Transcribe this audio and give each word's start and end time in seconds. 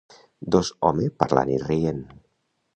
Dos 0.55 0.71
home 0.89 1.05
parlant 1.21 1.53
i 1.53 1.61
rient. 1.67 2.03